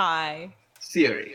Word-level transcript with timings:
Hi. 0.00 0.54
Theory. 0.80 1.34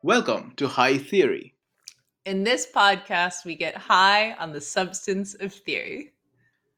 Welcome 0.00 0.52
to 0.58 0.68
High 0.68 0.98
Theory. 0.98 1.54
In 2.24 2.44
this 2.44 2.68
podcast, 2.72 3.44
we 3.44 3.56
get 3.56 3.76
high 3.76 4.34
on 4.34 4.52
the 4.52 4.60
substance 4.60 5.34
of 5.34 5.52
theory. 5.52 6.12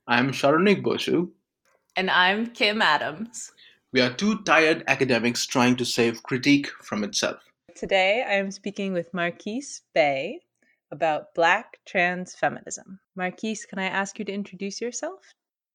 I'm 0.06 0.30
Saronik 0.30 0.82
Bosu. 0.82 1.28
And 1.96 2.10
I'm 2.10 2.46
Kim 2.46 2.80
Adams. 2.80 3.52
We 3.92 4.00
are 4.00 4.14
two 4.14 4.38
tired 4.44 4.84
academics 4.86 5.44
trying 5.44 5.76
to 5.76 5.84
save 5.84 6.22
critique 6.22 6.70
from 6.80 7.04
itself. 7.04 7.49
Today, 7.80 8.22
I 8.28 8.34
am 8.34 8.50
speaking 8.50 8.92
with 8.92 9.14
Marquis 9.14 9.64
Bey 9.94 10.40
about 10.92 11.34
Black 11.34 11.78
trans 11.88 12.34
feminism. 12.34 13.00
Marquise, 13.16 13.64
can 13.64 13.78
I 13.78 13.86
ask 13.86 14.18
you 14.18 14.24
to 14.26 14.32
introduce 14.34 14.82
yourself? 14.82 15.20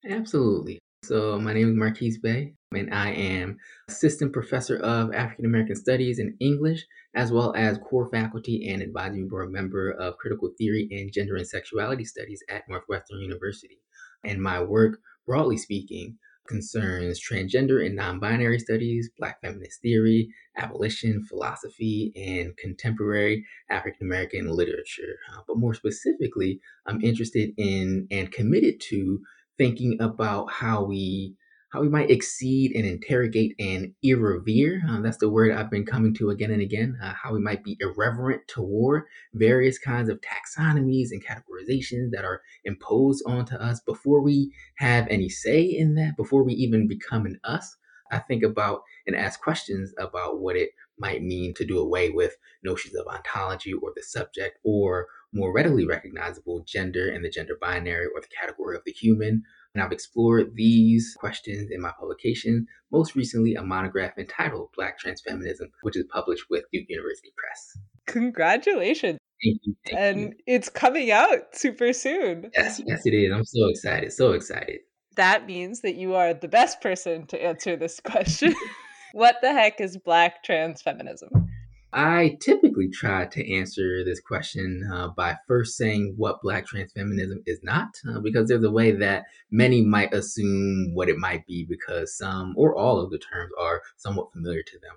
Absolutely. 0.08 0.78
So, 1.03 1.39
my 1.39 1.52
name 1.53 1.70
is 1.70 1.75
Marquis 1.75 2.20
Bey, 2.22 2.53
and 2.72 2.94
I 2.94 3.09
am 3.09 3.58
Assistant 3.89 4.34
Professor 4.34 4.78
of 4.78 5.16
African 5.16 5.45
American 5.45 5.75
Studies 5.75 6.20
and 6.20 6.36
English, 6.39 6.86
as 7.16 7.31
well 7.31 7.56
as 7.56 7.80
core 7.80 8.08
faculty 8.12 8.69
and 8.69 8.84
advisory 8.84 9.23
board 9.23 9.52
member 9.52 9.90
of 9.90 10.17
Critical 10.17 10.52
Theory 10.59 10.88
and 10.92 11.12
Gender 11.12 11.38
and 11.38 11.47
Sexuality 11.47 12.06
Studies 12.06 12.44
at 12.47 12.69
Northwestern 12.69 13.17
University. 13.17 13.80
And 14.23 14.44
my 14.44 14.62
work, 14.62 15.00
broadly 15.25 15.58
speaking, 15.58 16.19
concerns 16.48 17.20
transgender 17.20 17.86
and 17.86 17.96
non 17.96 18.20
binary 18.20 18.60
studies, 18.60 19.10
Black 19.18 19.42
feminist 19.42 19.82
theory, 19.82 20.30
abolition, 20.58 21.24
philosophy, 21.24 22.12
and 22.16 22.56
contemporary 22.58 23.46
African 23.70 24.08
American 24.08 24.48
literature. 24.48 25.18
Uh, 25.31 25.42
but 25.47 25.58
more 25.58 25.74
specifically, 25.74 26.59
I'm 26.86 27.02
interested 27.02 27.52
in 27.58 28.08
and 28.12 28.31
committed 28.31 28.80
to 28.90 29.19
thinking 29.58 29.97
about 30.00 30.52
how 30.52 30.84
we 30.84 31.36
how 31.75 31.81
we 31.81 31.90
might 31.90 32.09
exceed 32.09 32.72
and 32.74 32.86
interrogate 32.86 33.53
and 33.59 33.94
irrevere. 34.02 34.81
Uh, 34.90 35.02
that's 35.02 35.18
the 35.18 35.30
word 35.30 35.52
I've 35.52 35.69
been 35.69 35.86
coming 35.86 36.13
to 36.13 36.30
again 36.30 36.52
and 36.52 36.62
again. 36.62 36.97
Uh, 37.03 37.12
how 37.22 37.34
we 37.34 37.41
might 37.41 37.66
be 37.66 37.75
irreverent 37.81 38.47
toward 38.47 39.03
various 39.34 39.78
kinds 39.78 40.08
of 40.08 40.22
taxonomies 40.22 41.09
and 41.12 41.22
categorizations 41.22 42.12
that 42.12 42.24
are 42.24 42.41
imposed 42.63 43.24
onto 43.28 43.56
us 43.56 43.81
before 43.81 44.22
we 44.22 44.53
have 44.78 45.06
any 45.09 45.28
say 45.28 45.63
in 45.63 45.96
that, 45.96 46.16
before 46.16 46.46
we 46.46 46.53
even 46.53 46.88
become 46.88 47.25
an 47.25 47.41
us. 47.44 47.75
I 48.09 48.19
think 48.19 48.44
about 48.44 48.84
and 49.06 49.13
ask 49.13 49.42
questions 49.42 49.94
about 49.97 50.40
what 50.40 50.56
it 50.56 50.69
might 50.97 51.24
mean 51.24 51.53
to 51.56 51.66
do 51.66 51.80
away 51.80 52.09
with 52.09 52.38
notions 52.63 52.96
of 52.96 53.06
ontology 53.07 53.74
or 53.74 53.92
the 53.94 54.03
subject, 54.03 54.59
or 54.63 55.07
more 55.34 55.53
readily 55.53 55.86
recognizable 55.86 56.63
gender 56.66 57.09
and 57.09 57.25
the 57.25 57.30
gender 57.30 57.57
binary 57.59 58.06
or 58.06 58.22
the 58.22 58.28
category 58.40 58.78
of 58.78 58.84
the 58.86 58.94
human, 58.94 59.44
and 59.75 59.84
I've 59.84 59.91
explored 59.91 60.56
these 60.56 61.16
questions 61.19 61.69
in 61.69 61.81
my 61.81 61.91
publication, 62.00 62.66
most 62.91 63.13
recently 63.13 63.56
a 63.56 63.62
monograph 63.62 64.18
entitled 64.18 64.69
Black 64.75 64.97
Transfeminism, 65.00 65.69
which 65.81 65.97
is 65.97 66.06
published 66.09 66.46
with 66.50 66.63
Duke 66.72 66.86
University 66.88 67.34
Press. 67.38 67.78
Congratulations. 68.08 69.19
Thank 69.44 69.59
you, 69.63 69.75
thank 69.86 70.00
and 70.00 70.19
you. 70.19 70.34
it's 70.47 70.69
coming 70.69 71.12
out 71.12 71.53
super 71.53 71.91
soon. 71.91 72.50
Yes, 72.56 72.81
yes, 72.86 73.06
it 73.06 73.13
is. 73.13 73.34
I'm 73.34 73.44
so 73.44 73.68
excited, 73.68 74.13
so 74.13 74.31
excited. 74.31 74.80
That 75.18 75.46
means 75.46 75.81
that 75.81 75.96
you 75.96 76.16
are 76.16 76.34
the 76.34 76.47
best 76.47 76.80
person 76.80 77.28
to 77.28 77.44
answer 77.44 77.75
this 77.75 78.00
question. 78.00 78.56
what 79.12 79.36
the 79.42 79.52
heck 79.52 79.81
is 79.81 79.97
Black 79.97 80.42
trans 80.44 80.81
feminism? 80.81 81.44
I 81.97 82.38
typically 82.41 82.89
try 82.89 83.25
to 83.25 83.53
answer 83.53 84.03
this 84.03 84.19
question 84.19 84.85
uh, 84.91 85.07
by 85.07 85.38
first 85.47 85.78
saying 85.78 86.16
what 86.17 86.41
Black 86.41 86.67
trans 86.67 86.91
feminism 86.91 87.41
is 87.45 87.59
not, 87.63 87.95
uh, 88.09 88.19
because 88.19 88.50
there's 88.50 88.66
a 88.66 88.72
way 88.72 88.91
that 88.91 89.23
many 89.50 89.81
might 89.81 90.13
assume 90.13 90.94
what 90.94 91.07
it 91.07 91.17
might 91.17 91.47
be 91.47 91.63
because 91.63 92.17
some 92.17 92.53
or 92.57 92.75
all 92.75 93.00
of 93.00 93.11
the 93.11 93.17
terms 93.17 93.53
are 93.57 93.81
somewhat 93.95 94.33
familiar 94.33 94.61
to 94.61 94.79
them. 94.79 94.95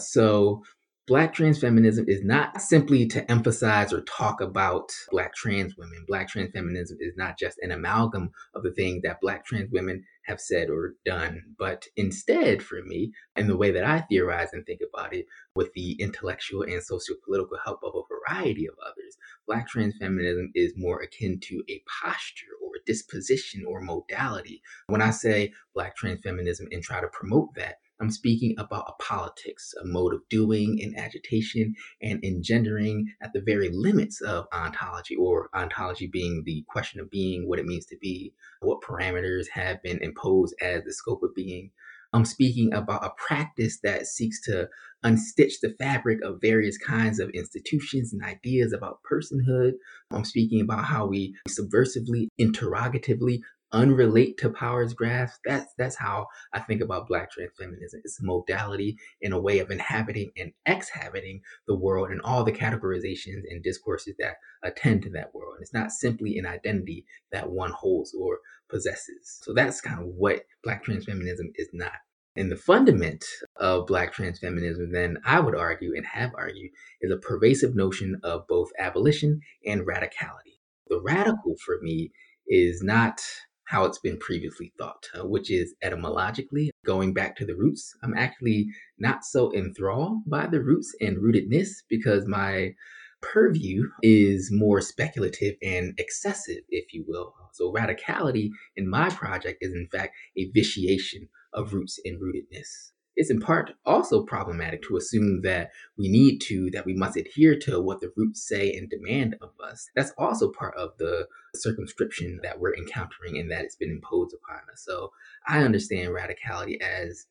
So, 0.00 0.62
Black 1.06 1.34
trans 1.34 1.58
feminism 1.58 2.06
is 2.08 2.22
not 2.22 2.60
simply 2.60 3.06
to 3.06 3.30
emphasize 3.30 3.92
or 3.94 4.02
talk 4.02 4.40
about 4.42 4.90
Black 5.10 5.34
trans 5.34 5.76
women. 5.76 6.04
Black 6.06 6.28
trans 6.28 6.52
feminism 6.52 6.96
is 7.00 7.14
not 7.16 7.38
just 7.38 7.58
an 7.60 7.72
amalgam 7.72 8.30
of 8.54 8.62
the 8.62 8.72
things 8.72 9.02
that 9.02 9.20
Black 9.20 9.44
trans 9.44 9.70
women 9.70 10.04
have 10.28 10.40
said 10.40 10.68
or 10.68 10.94
done, 11.04 11.42
but 11.58 11.86
instead, 11.96 12.62
for 12.62 12.82
me, 12.84 13.12
and 13.34 13.48
the 13.48 13.56
way 13.56 13.70
that 13.70 13.84
I 13.84 14.00
theorize 14.02 14.52
and 14.52 14.64
think 14.64 14.80
about 14.86 15.14
it, 15.14 15.26
with 15.54 15.72
the 15.72 15.92
intellectual 16.00 16.62
and 16.62 16.82
socio-political 16.82 17.58
help 17.64 17.80
of 17.82 17.94
a 17.94 18.02
variety 18.28 18.66
of 18.66 18.74
others, 18.84 19.16
Black 19.46 19.66
trans 19.66 19.96
feminism 19.98 20.52
is 20.54 20.74
more 20.76 21.00
akin 21.00 21.40
to 21.44 21.62
a 21.70 21.82
posture 22.02 22.52
or 22.62 22.72
a 22.76 22.84
disposition 22.84 23.64
or 23.66 23.80
modality. 23.80 24.60
When 24.86 25.02
I 25.02 25.10
say 25.10 25.52
Black 25.74 25.96
trans 25.96 26.20
feminism 26.22 26.68
and 26.70 26.82
try 26.82 27.00
to 27.00 27.08
promote 27.08 27.54
that, 27.54 27.76
I'm 28.00 28.10
speaking 28.10 28.54
about 28.58 28.88
a 28.88 29.02
politics, 29.02 29.74
a 29.82 29.84
mode 29.84 30.14
of 30.14 30.20
doing 30.28 30.78
and 30.82 30.96
agitation 30.96 31.74
and 32.00 32.22
engendering 32.24 33.12
at 33.20 33.32
the 33.32 33.40
very 33.40 33.70
limits 33.72 34.20
of 34.20 34.46
ontology, 34.52 35.16
or 35.16 35.50
ontology 35.54 36.06
being 36.06 36.44
the 36.44 36.64
question 36.68 37.00
of 37.00 37.10
being, 37.10 37.48
what 37.48 37.58
it 37.58 37.66
means 37.66 37.86
to 37.86 37.96
be, 37.96 38.32
what 38.60 38.82
parameters 38.82 39.48
have 39.52 39.82
been 39.82 39.98
imposed 40.02 40.54
as 40.60 40.84
the 40.84 40.92
scope 40.92 41.22
of 41.22 41.34
being. 41.34 41.70
I'm 42.12 42.24
speaking 42.24 42.72
about 42.72 43.04
a 43.04 43.10
practice 43.16 43.80
that 43.82 44.06
seeks 44.06 44.40
to 44.42 44.68
unstitch 45.04 45.60
the 45.60 45.74
fabric 45.78 46.22
of 46.22 46.40
various 46.40 46.78
kinds 46.78 47.20
of 47.20 47.30
institutions 47.30 48.12
and 48.12 48.22
ideas 48.22 48.72
about 48.72 49.00
personhood. 49.10 49.72
I'm 50.10 50.24
speaking 50.24 50.60
about 50.60 50.84
how 50.84 51.06
we 51.06 51.34
subversively, 51.48 52.28
interrogatively 52.38 53.42
unrelate 53.72 54.38
to 54.38 54.50
power's 54.50 54.94
grasp. 54.94 55.40
That's 55.44 55.72
that's 55.76 55.96
how 55.96 56.26
I 56.52 56.60
think 56.60 56.80
about 56.80 57.08
Black 57.08 57.30
trans 57.30 57.52
feminism. 57.58 58.00
It's 58.04 58.20
a 58.20 58.24
modality 58.24 58.96
in 59.20 59.32
a 59.32 59.40
way 59.40 59.58
of 59.58 59.70
inhabiting 59.70 60.30
and 60.36 60.52
exhabiting 60.66 61.42
the 61.66 61.76
world 61.76 62.10
and 62.10 62.20
all 62.22 62.44
the 62.44 62.52
categorizations 62.52 63.42
and 63.48 63.62
discourses 63.62 64.14
that 64.18 64.36
attend 64.62 65.02
to 65.02 65.10
that 65.10 65.34
world. 65.34 65.54
And 65.56 65.62
it's 65.62 65.74
not 65.74 65.92
simply 65.92 66.38
an 66.38 66.46
identity 66.46 67.04
that 67.32 67.50
one 67.50 67.72
holds 67.72 68.14
or 68.14 68.38
possesses. 68.68 69.40
So 69.42 69.52
that's 69.52 69.80
kind 69.80 70.00
of 70.00 70.06
what 70.06 70.44
Black 70.64 70.84
trans 70.84 71.04
feminism 71.04 71.50
is 71.56 71.68
not. 71.72 71.92
And 72.36 72.52
the 72.52 72.56
fundament 72.56 73.24
of 73.56 73.86
Black 73.86 74.12
trans 74.12 74.38
feminism, 74.38 74.92
then 74.92 75.18
I 75.24 75.40
would 75.40 75.56
argue 75.56 75.94
and 75.96 76.06
have 76.06 76.30
argued, 76.36 76.70
is 77.00 77.10
a 77.10 77.16
pervasive 77.16 77.74
notion 77.74 78.20
of 78.22 78.46
both 78.46 78.70
abolition 78.78 79.40
and 79.66 79.82
radicality. 79.82 80.60
The 80.88 81.00
radical 81.00 81.56
for 81.64 81.78
me 81.82 82.12
is 82.46 82.82
not 82.82 83.20
how 83.68 83.84
it's 83.84 83.98
been 83.98 84.16
previously 84.16 84.72
thought, 84.78 85.06
uh, 85.14 85.26
which 85.26 85.50
is 85.50 85.74
etymologically 85.82 86.70
going 86.86 87.12
back 87.12 87.36
to 87.36 87.44
the 87.44 87.54
roots. 87.54 87.94
I'm 88.02 88.14
actually 88.16 88.68
not 88.98 89.26
so 89.26 89.52
enthralled 89.54 90.22
by 90.26 90.46
the 90.46 90.62
roots 90.62 90.94
and 91.02 91.18
rootedness 91.18 91.68
because 91.86 92.26
my 92.26 92.74
purview 93.20 93.90
is 94.02 94.50
more 94.50 94.80
speculative 94.80 95.56
and 95.62 95.92
excessive, 95.98 96.62
if 96.70 96.94
you 96.94 97.04
will. 97.06 97.34
So, 97.52 97.70
radicality 97.70 98.50
in 98.74 98.88
my 98.88 99.10
project 99.10 99.58
is, 99.60 99.74
in 99.74 99.86
fact, 99.92 100.14
a 100.34 100.50
vitiation 100.50 101.28
of 101.52 101.74
roots 101.74 102.00
and 102.06 102.18
rootedness. 102.18 102.92
It's 103.20 103.30
in 103.32 103.40
part 103.40 103.72
also 103.84 104.22
problematic 104.22 104.80
to 104.84 104.96
assume 104.96 105.42
that 105.42 105.72
we 105.96 106.08
need 106.08 106.38
to, 106.42 106.70
that 106.70 106.86
we 106.86 106.94
must 106.94 107.16
adhere 107.16 107.58
to 107.62 107.80
what 107.80 108.00
the 108.00 108.12
roots 108.16 108.46
say 108.46 108.72
and 108.72 108.88
demand 108.88 109.34
of 109.42 109.50
us. 109.60 109.88
That's 109.96 110.12
also 110.16 110.52
part 110.52 110.76
of 110.76 110.90
the 110.98 111.26
circumscription 111.56 112.38
that 112.44 112.60
we're 112.60 112.76
encountering 112.76 113.36
and 113.36 113.50
that 113.50 113.64
it's 113.64 113.74
been 113.74 113.90
imposed 113.90 114.36
upon 114.36 114.60
us. 114.72 114.84
So 114.86 115.10
I 115.48 115.64
understand 115.64 116.14
radicality 116.14 116.80
as, 116.80 117.26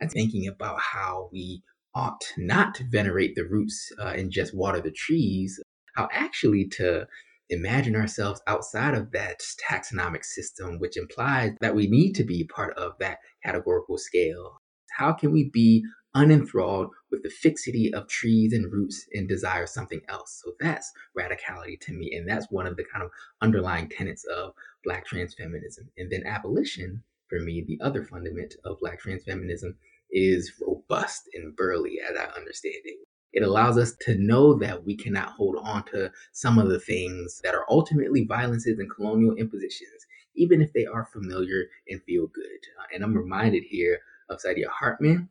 as 0.00 0.10
thinking 0.10 0.48
about 0.48 0.80
how 0.80 1.28
we 1.30 1.62
ought 1.94 2.24
not 2.38 2.74
to 2.76 2.84
venerate 2.84 3.34
the 3.34 3.44
roots 3.44 3.92
uh, 4.00 4.14
and 4.16 4.30
just 4.30 4.56
water 4.56 4.80
the 4.80 4.90
trees, 4.90 5.60
how 5.96 6.08
actually 6.12 6.66
to 6.68 7.06
imagine 7.50 7.94
ourselves 7.94 8.40
outside 8.46 8.94
of 8.94 9.12
that 9.12 9.42
taxonomic 9.70 10.24
system, 10.24 10.78
which 10.78 10.96
implies 10.96 11.52
that 11.60 11.74
we 11.74 11.88
need 11.88 12.14
to 12.14 12.24
be 12.24 12.44
part 12.44 12.74
of 12.78 12.92
that 13.00 13.18
categorical 13.44 13.98
scale. 13.98 14.59
How 15.00 15.14
can 15.14 15.32
we 15.32 15.44
be 15.44 15.82
unenthralled 16.14 16.90
with 17.10 17.22
the 17.22 17.30
fixity 17.30 17.90
of 17.94 18.06
trees 18.06 18.52
and 18.52 18.70
roots 18.70 19.08
and 19.14 19.26
desire 19.26 19.66
something 19.66 20.02
else? 20.10 20.42
So 20.44 20.52
that's 20.60 20.92
radicality 21.18 21.80
to 21.80 21.94
me. 21.94 22.14
And 22.14 22.28
that's 22.28 22.50
one 22.50 22.66
of 22.66 22.76
the 22.76 22.84
kind 22.84 23.02
of 23.02 23.10
underlying 23.40 23.88
tenets 23.88 24.26
of 24.26 24.52
Black 24.84 25.06
trans 25.06 25.32
feminism. 25.32 25.88
And 25.96 26.12
then 26.12 26.26
abolition, 26.26 27.02
for 27.30 27.40
me, 27.40 27.64
the 27.66 27.82
other 27.82 28.04
fundament 28.04 28.56
of 28.66 28.78
Black 28.80 29.00
trans 29.00 29.24
feminism 29.24 29.74
is 30.10 30.52
robust 30.60 31.30
and 31.32 31.56
burly 31.56 31.98
as 32.06 32.14
I 32.18 32.38
understand 32.38 32.82
it. 32.84 32.98
It 33.32 33.42
allows 33.42 33.78
us 33.78 33.94
to 34.02 34.18
know 34.18 34.52
that 34.58 34.84
we 34.84 34.98
cannot 34.98 35.30
hold 35.30 35.56
on 35.62 35.84
to 35.92 36.12
some 36.32 36.58
of 36.58 36.68
the 36.68 36.80
things 36.80 37.40
that 37.42 37.54
are 37.54 37.64
ultimately 37.70 38.26
violences 38.26 38.78
and 38.78 38.90
colonial 38.90 39.34
impositions, 39.36 40.04
even 40.34 40.60
if 40.60 40.74
they 40.74 40.84
are 40.84 41.08
familiar 41.10 41.68
and 41.88 42.02
feel 42.02 42.26
good. 42.26 42.60
Uh, 42.78 42.94
and 42.94 43.02
I'm 43.02 43.16
reminded 43.16 43.62
here 43.62 44.00
of 44.30 44.40
Saidiya 44.40 44.68
Hartman, 44.68 45.28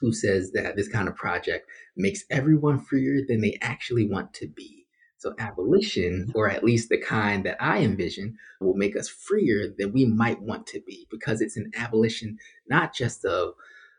who 0.00 0.12
says 0.12 0.52
that 0.52 0.76
this 0.76 0.88
kind 0.88 1.08
of 1.08 1.16
project 1.16 1.68
makes 1.96 2.24
everyone 2.30 2.80
freer 2.80 3.20
than 3.26 3.40
they 3.40 3.58
actually 3.60 4.08
want 4.08 4.32
to 4.34 4.46
be. 4.48 4.86
So, 5.18 5.34
abolition, 5.38 6.30
or 6.36 6.48
at 6.48 6.62
least 6.62 6.90
the 6.90 6.98
kind 6.98 7.44
that 7.44 7.60
I 7.60 7.78
envision, 7.78 8.38
will 8.60 8.74
make 8.76 8.96
us 8.96 9.08
freer 9.08 9.74
than 9.76 9.92
we 9.92 10.06
might 10.06 10.40
want 10.40 10.68
to 10.68 10.80
be 10.80 11.08
because 11.10 11.40
it's 11.40 11.56
an 11.56 11.72
abolition 11.76 12.38
not 12.68 12.94
just 12.94 13.24
of 13.24 13.54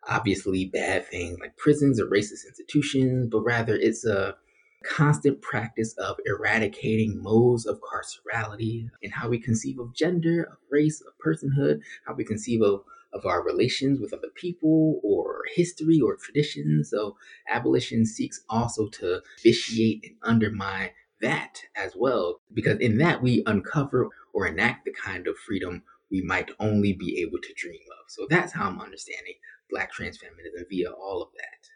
obviously 0.07 0.65
bad 0.65 1.05
things 1.07 1.37
like 1.41 1.57
prisons 1.57 1.99
or 1.99 2.05
racist 2.05 2.47
institutions, 2.47 3.27
but 3.29 3.41
rather 3.41 3.75
it's 3.75 4.05
a 4.05 4.35
constant 4.83 5.41
practice 5.41 5.93
of 5.97 6.17
eradicating 6.25 7.21
modes 7.21 7.65
of 7.65 7.81
carcerality 7.81 8.89
and 9.03 9.11
how 9.11 9.27
we 9.27 9.39
conceive 9.39 9.77
of 9.79 9.93
gender, 9.93 10.43
of 10.43 10.57
race, 10.71 11.01
of 11.01 11.13
personhood, 11.23 11.81
how 12.07 12.13
we 12.13 12.23
conceive 12.23 12.61
of, 12.61 12.81
of 13.13 13.25
our 13.25 13.43
relations 13.43 13.99
with 13.99 14.13
other 14.13 14.29
people 14.35 14.99
or 15.03 15.41
history 15.55 15.99
or 15.99 16.15
tradition. 16.15 16.83
So 16.83 17.17
abolition 17.49 18.05
seeks 18.05 18.41
also 18.49 18.87
to 18.89 19.21
vitiate 19.43 20.03
and 20.03 20.15
undermine 20.23 20.91
that 21.21 21.61
as 21.75 21.93
well, 21.95 22.41
because 22.53 22.79
in 22.79 22.97
that 22.99 23.21
we 23.21 23.43
uncover 23.45 24.09
or 24.33 24.47
enact 24.47 24.85
the 24.85 24.93
kind 24.93 25.27
of 25.27 25.37
freedom 25.37 25.83
we 26.11 26.21
might 26.21 26.49
only 26.59 26.93
be 26.93 27.19
able 27.21 27.39
to 27.39 27.53
dream 27.55 27.81
of. 27.99 28.09
So 28.09 28.25
that's 28.29 28.53
how 28.53 28.67
I'm 28.67 28.79
understanding 28.79 29.35
Black 29.69 29.91
trans 29.91 30.17
feminism 30.17 30.65
via 30.69 30.91
all 30.91 31.21
of 31.21 31.29
that. 31.37 31.69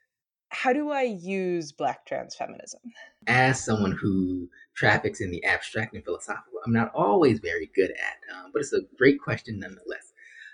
How 0.50 0.71
do 0.71 0.91
I 0.91 1.01
use 1.01 1.71
Black 1.71 2.06
trans 2.06 2.36
feminism? 2.36 2.79
As 3.27 3.63
someone 3.63 3.91
who 3.91 4.50
traffics 4.75 5.19
in 5.19 5.31
the 5.31 5.44
abstract 5.44 5.95
and 5.95 6.03
philosophical, 6.03 6.59
I'm 6.65 6.74
not 6.74 6.91
always 6.94 7.39
very 7.39 7.69
good 7.75 7.91
at, 7.91 8.36
um, 8.36 8.51
but 8.53 8.62
it's 8.62 8.74
a 8.74 8.81
great 8.97 9.19
question 9.19 9.59
nonetheless. 9.59 10.12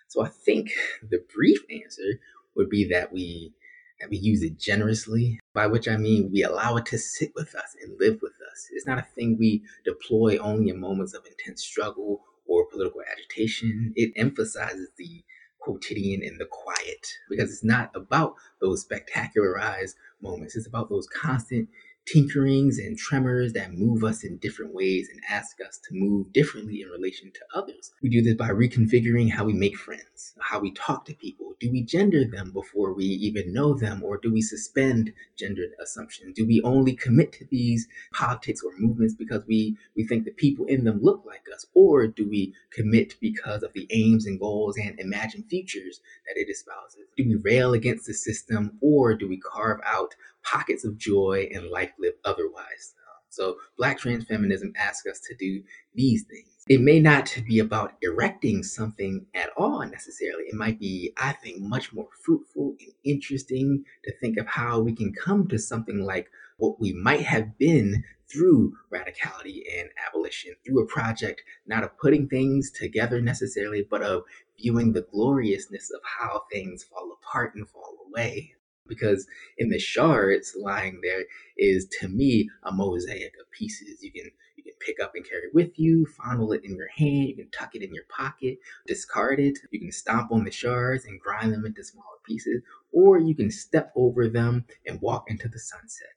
So 0.10 0.24
I 0.24 0.30
think 0.30 0.72
the 1.08 1.24
brief 1.34 1.60
answer 1.72 2.20
would 2.56 2.70
be 2.70 2.84
that 2.86 3.14
we 3.14 3.54
that 4.02 4.10
we 4.10 4.18
use 4.18 4.42
it 4.44 4.58
generously, 4.58 5.40
by 5.54 5.68
which 5.68 5.88
I 5.88 5.98
mean 5.98 6.32
we 6.32 6.44
allow 6.44 6.78
it 6.78 6.86
to 6.88 6.98
sit 6.98 7.32
with 7.36 7.54
us 7.54 7.76
and 7.84 8.00
live 8.00 8.20
with 8.22 8.34
us. 8.52 8.70
It's 8.72 8.88
not 8.88 8.98
a 8.98 9.08
thing 9.16 9.38
we 9.38 9.62
deploy 9.86 10.38
only 10.38 10.70
in 10.70 10.80
moments 10.80 11.14
of 11.14 11.26
intense 11.26 11.62
struggle 11.64 12.24
or 12.48 12.66
political 12.72 13.02
agitation. 13.12 13.94
It 13.96 14.14
emphasizes 14.16 14.90
the 14.98 15.24
quotidian 15.60 16.24
and 16.24 16.40
the 16.40 16.46
quiet 16.46 17.08
because 17.30 17.52
it's 17.52 17.64
not 17.64 17.92
about 17.94 18.36
those 18.62 18.86
spectacularized 18.86 19.96
moments. 20.22 20.56
It's 20.56 20.68
about 20.68 20.90
those 20.90 21.08
constant 21.08 21.70
tinkerings 22.06 22.78
and 22.80 22.98
tremors 22.98 23.54
that 23.54 23.74
move 23.74 24.04
us 24.04 24.24
in 24.24 24.38
different 24.38 24.74
ways 24.74 25.10
and 25.12 25.22
ask 25.30 25.58
us 25.62 25.78
to 25.78 25.94
move 25.94 26.34
differently 26.34 26.82
in 26.82 26.90
relation 26.90 27.32
to 27.32 27.40
others. 27.54 27.92
We 28.02 28.10
do 28.10 28.22
this 28.22 28.36
by 28.36 28.50
reconfiguring 28.50 29.32
how 29.32 29.46
we 29.46 29.54
make 29.54 29.78
friends, 29.78 30.34
how 30.40 30.60
we 30.60 30.72
talk 30.72 31.06
to 31.06 31.14
people. 31.14 31.56
Do 31.60 31.72
we 31.72 31.84
gender 31.84 32.24
them 32.26 32.52
before 32.52 32.94
we 32.94 33.04
even 33.06 33.54
know 33.54 33.74
them, 33.74 34.02
or 34.04 34.18
do 34.18 34.32
we 34.32 34.42
suspend 34.42 35.12
gendered 35.38 35.72
assumptions? 35.82 36.34
Do 36.36 36.48
we 36.48 36.62
only 36.64 36.96
commit 36.96 37.34
to 37.34 37.46
these 37.52 37.88
politics 38.14 38.62
or 38.64 38.72
movements 38.78 39.14
because 39.14 39.44
we, 39.46 39.78
we 39.96 40.06
think 40.06 40.24
the 40.24 40.32
people 40.32 40.66
in 40.66 40.86
them 40.86 41.00
look 41.02 41.24
like 41.26 41.44
us, 41.54 41.66
or 41.74 42.08
do 42.08 42.28
we 42.28 42.54
commit 42.72 43.16
because 43.20 43.62
of 43.62 43.74
the 43.74 43.88
aims 43.92 44.26
and 44.26 44.40
goals 44.40 44.78
and 44.78 45.00
imagined 45.00 45.46
futures 45.50 46.00
that 46.26 46.40
it 46.40 46.50
espouses? 46.50 47.08
Do 47.18 47.28
we 47.28 47.36
rail 47.36 47.74
against 47.74 48.08
the 48.08 48.14
system, 48.14 48.78
or 48.82 49.14
do 49.14 49.28
we 49.28 49.38
carve 49.38 49.82
out 49.86 50.16
pockets 50.44 50.86
of 50.86 50.98
joy 50.98 51.50
and 51.54 51.70
life 51.70 51.92
lived 52.00 52.18
otherwise. 52.26 52.96
So, 53.32 53.58
Black 53.78 54.00
trans 54.00 54.26
feminism 54.26 54.74
asks 54.76 55.06
us 55.06 55.20
to 55.20 55.36
do 55.36 55.64
these 55.94 56.24
things. 56.24 56.66
It 56.68 56.82
may 56.82 57.00
not 57.00 57.38
be 57.48 57.60
about 57.60 57.94
erecting 58.02 58.64
something 58.64 59.28
at 59.36 59.52
all 59.56 59.86
necessarily. 59.86 60.46
It 60.46 60.56
might 60.56 60.80
be, 60.80 61.14
I 61.16 61.34
think, 61.34 61.62
much 61.62 61.94
more 61.94 62.10
fruitful 62.24 62.76
and 62.80 62.92
interesting 63.04 63.86
to 64.04 64.18
think 64.18 64.38
of 64.38 64.48
how 64.48 64.80
we 64.80 64.96
can 64.96 65.14
come 65.14 65.48
to 65.50 65.60
something 65.60 66.00
like 66.00 66.32
what 66.58 66.80
we 66.80 66.92
might 66.92 67.22
have 67.22 67.58
been 67.60 68.04
through 68.32 68.74
radicality 68.92 69.62
and 69.80 69.90
abolition, 70.08 70.56
through 70.66 70.84
a 70.84 70.88
project 70.88 71.44
not 71.68 71.84
of 71.84 71.98
putting 71.98 72.28
things 72.28 72.72
together 72.72 73.22
necessarily, 73.22 73.86
but 73.88 74.02
of 74.02 74.24
viewing 74.60 74.94
the 74.94 75.08
gloriousness 75.12 75.92
of 75.92 76.02
how 76.04 76.44
things 76.52 76.84
fall 76.84 77.12
apart 77.22 77.54
and 77.56 77.70
fall 77.70 77.98
away 78.08 78.54
because 78.88 79.28
in 79.58 79.70
the 79.70 79.80
shards 79.80 80.56
lying 80.60 81.00
there 81.02 81.26
is 81.58 81.88
to 82.00 82.08
me 82.08 82.50
a 82.64 82.72
mosaic 82.72 83.34
of 83.40 83.50
pieces. 83.52 84.02
You 84.02 84.12
can 84.12 84.32
you 84.56 84.64
can 84.64 84.74
pick 84.86 84.98
up 85.02 85.14
and 85.16 85.28
carry 85.28 85.50
with 85.54 85.78
you 85.80 86.06
fondle 86.18 86.52
it 86.54 86.64
in 86.64 86.76
your 86.76 86.90
hand 86.90 87.30
you 87.30 87.36
can 87.36 87.50
tuck 87.52 87.76
it 87.76 87.82
in 87.82 87.94
your 87.94 88.04
pocket 88.10 88.58
discard 88.88 89.40
it. 89.40 89.58
You 89.72 89.80
can 89.80 89.92
stomp 89.92 90.32
on 90.32 90.44
the 90.44 90.52
shards 90.52 91.06
and 91.06 91.20
grind 91.20 91.54
them 91.54 91.66
into 91.66 91.84
smaller 91.84 92.06
pieces 92.26 92.62
or 92.92 93.20
you 93.20 93.36
can 93.36 93.52
step 93.52 93.92
over 93.96 94.28
them 94.28 94.66
and 94.88 95.02
walk 95.02 95.26
into 95.28 95.48
the 95.48 95.60
sunset. 95.60 96.08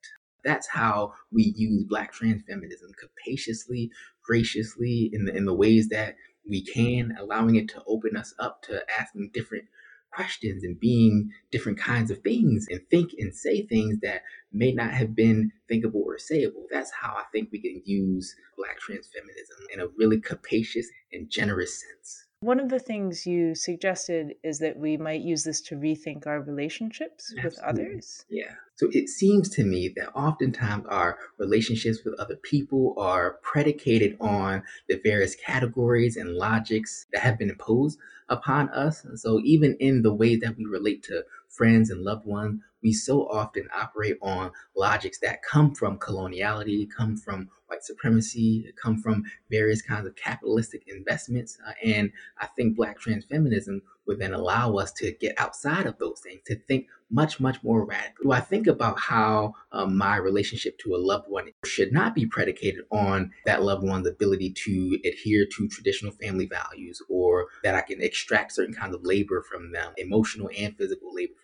That's 0.45 0.69
how 0.69 1.15
we 1.31 1.55
use 1.57 1.85
black 1.85 2.13
trans 2.13 2.43
feminism 2.49 2.91
capaciously 2.99 3.91
graciously 4.25 5.11
in 5.13 5.25
the 5.25 5.35
in 5.37 5.45
the 5.45 5.55
ways 5.55 5.89
that 5.89 6.17
we 6.49 6.65
can 6.65 7.15
allowing 7.19 7.57
it 7.57 7.69
to 7.69 7.83
open 7.87 8.17
us 8.17 8.35
up 8.39 8.63
to 8.63 8.83
asking 8.99 9.31
different 9.33 9.65
questions 10.13 10.65
and 10.65 10.79
being 10.79 11.31
different 11.51 11.79
kinds 11.79 12.11
of 12.11 12.19
things 12.19 12.67
and 12.71 12.81
think 12.91 13.13
and 13.19 13.35
say 13.35 13.67
things 13.67 13.99
that 14.01 14.23
may 14.53 14.73
not 14.73 14.93
have 14.93 15.15
been 15.15 15.51
thinkable 15.69 16.03
or 16.05 16.19
sayable. 16.19 16.65
That's 16.71 16.93
how 16.93 17.15
I 17.15 17.25
think 17.33 17.49
we 17.51 17.61
can 17.61 17.83
use 17.85 18.35
Black 18.57 18.79
trans 18.79 19.09
feminism 19.09 19.57
in 19.73 19.81
a 19.81 19.89
really 19.99 20.21
capacious 20.21 20.89
and 21.13 21.31
generous 21.31 21.81
sense. 21.81 22.27
One 22.43 22.59
of 22.59 22.71
the 22.71 22.81
things 22.81 23.25
you 23.25 23.55
suggested 23.55 24.35
is 24.43 24.59
that 24.59 24.77
we 24.77 24.97
might 24.97 25.21
use 25.21 25.45
this 25.45 25.61
to 25.61 25.77
rethink 25.77 26.27
our 26.27 26.43
relationships 26.43 27.33
Absolutely. 27.39 27.45
with 27.45 27.65
others. 27.65 28.25
Yeah. 28.29 28.55
So 28.75 28.89
it 28.91 29.09
seems 29.09 29.49
to 29.51 29.63
me 29.63 29.93
that 29.95 30.11
oftentimes 30.13 30.87
our 30.89 31.19
relationships 31.39 32.01
with 32.05 32.19
other 32.19 32.35
people 32.35 32.97
are 32.99 33.39
predicated 33.43 34.17
on 34.21 34.65
the 34.89 35.01
various 35.05 35.37
categories 35.37 36.17
and 36.17 36.35
logics 36.35 37.07
that 37.13 37.23
have 37.23 37.39
been 37.39 37.51
imposed 37.51 38.01
upon 38.29 38.71
us. 38.71 39.05
And 39.05 39.21
so 39.21 39.39
even 39.45 39.77
in 39.79 40.03
the 40.03 40.13
way 40.13 40.35
that 40.35 40.57
we 40.57 40.65
relate 40.65 41.05
to 41.05 41.25
friends 41.53 41.91
and 41.91 42.03
loved 42.03 42.27
ones, 42.27 42.61
we 42.83 42.93
so 42.93 43.29
often 43.29 43.69
operate 43.75 44.19
on 44.23 44.51
logics 44.77 45.19
that 45.21 45.43
come 45.43 45.75
from 45.75 45.99
coloniality, 45.99 46.89
come 46.91 47.17
from 47.17 47.49
white 47.69 47.85
supremacy, 47.85 48.73
come 48.83 48.99
from 48.99 49.25
various 49.51 49.81
kinds 49.81 50.07
of 50.07 50.17
capitalistic 50.17 50.83
investments. 50.89 51.59
Uh, 51.67 51.73
and 51.85 52.13
I 52.39 52.47
think 52.47 52.77
Black 52.77 52.99
trans 52.99 53.25
feminism 53.25 53.83
would 54.07 54.19
then 54.19 54.35
allow 54.35 54.75
us 54.77 54.93
to 54.93 55.13
get 55.13 55.35
outside 55.39 55.87
of 55.87 55.97
those 55.99 56.21
things, 56.21 56.41
to 56.47 56.57
think 56.57 56.89
much, 57.11 57.39
much 57.39 57.63
more 57.63 57.85
radically. 57.85 58.33
I 58.33 58.41
think 58.41 58.67
about 58.67 58.99
how 58.99 59.55
um, 59.71 59.97
my 59.97 60.17
relationship 60.17 60.79
to 60.79 60.95
a 60.95 60.99
loved 60.99 61.29
one 61.29 61.51
should 61.65 61.93
not 61.93 62.15
be 62.15 62.27
predicated 62.27 62.85
on 62.91 63.31
that 63.45 63.63
loved 63.63 63.85
one's 63.85 64.09
ability 64.09 64.55
to 64.65 64.99
adhere 65.05 65.47
to 65.47 65.69
traditional 65.69 66.13
family 66.13 66.47
values 66.47 67.01
or 67.09 67.47
that 67.63 67.75
I 67.75 67.83
can 67.83 68.03
extract 68.03 68.53
certain 68.53 68.75
kinds 68.75 68.95
of 68.95 69.05
labor 69.05 69.43
from 69.43 69.73
them, 69.73 69.93
emotional 69.99 70.51
and 70.59 70.77
physical 70.77 71.15
labor 71.15 71.35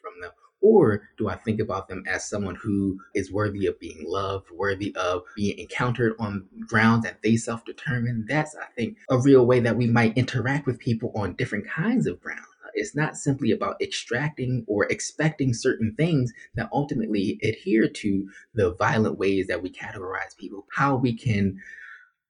or 0.68 1.08
do 1.16 1.28
I 1.28 1.36
think 1.36 1.60
about 1.60 1.88
them 1.88 2.04
as 2.06 2.28
someone 2.28 2.54
who 2.54 3.00
is 3.14 3.32
worthy 3.32 3.66
of 3.66 3.80
being 3.80 4.04
loved, 4.06 4.50
worthy 4.50 4.94
of 4.96 5.22
being 5.34 5.58
encountered 5.58 6.14
on 6.18 6.46
grounds 6.66 7.04
that 7.04 7.22
they 7.22 7.36
self 7.36 7.64
determine? 7.64 8.26
That's, 8.28 8.54
I 8.54 8.66
think, 8.76 8.98
a 9.10 9.18
real 9.18 9.46
way 9.46 9.60
that 9.60 9.76
we 9.76 9.86
might 9.86 10.18
interact 10.18 10.66
with 10.66 10.78
people 10.78 11.10
on 11.14 11.34
different 11.34 11.66
kinds 11.66 12.06
of 12.06 12.20
grounds 12.20 12.46
It's 12.74 12.94
not 12.94 13.16
simply 13.16 13.50
about 13.50 13.80
extracting 13.80 14.64
or 14.68 14.84
expecting 14.90 15.54
certain 15.54 15.94
things 15.96 16.32
that 16.54 16.68
ultimately 16.70 17.38
adhere 17.42 17.88
to 17.88 18.28
the 18.52 18.74
violent 18.74 19.18
ways 19.18 19.46
that 19.46 19.62
we 19.62 19.70
categorize 19.70 20.36
people, 20.38 20.66
how 20.72 20.96
we 20.96 21.16
can 21.16 21.58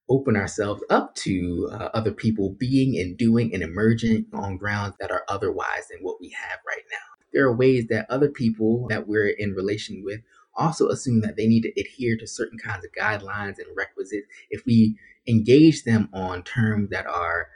open 0.09 0.37
ourselves 0.37 0.83
up 0.91 1.15
to 1.17 1.69
uh, 1.73 1.89
other 1.93 2.13
people 2.13 2.55
being 2.59 2.99
and 2.99 3.19
doing 3.19 3.53
and 3.53 3.63
emerging 3.65 4.27
on 4.33 4.57
grounds 4.57 4.95
that 5.01 5.11
are 5.11 5.25
otherwise 5.29 5.89
than 5.91 5.99
what 6.03 6.21
we 6.21 6.31
have 6.31 6.61
right 6.67 6.85
now. 6.91 7.18
There 7.33 7.47
are 7.47 7.55
ways 7.55 7.87
that 7.89 8.11
other 8.11 8.29
people 8.29 8.87
that 8.89 9.07
we're 9.07 9.29
in 9.29 9.55
relation 9.55 10.03
with 10.05 10.21
also 10.55 10.89
assume 10.89 11.21
that 11.21 11.37
they 11.37 11.47
need 11.47 11.63
to 11.63 11.81
adhere 11.81 12.17
to 12.17 12.27
certain 12.27 12.59
kinds 12.59 12.85
of 12.85 12.93
guidelines 12.93 13.59
and 13.59 13.77
requisites 13.77 14.27
if 14.51 14.65
we 14.67 14.99
engage 15.27 15.85
them 15.85 16.09
on 16.13 16.43
terms 16.43 16.91
that 16.91 17.07
are 17.07 17.49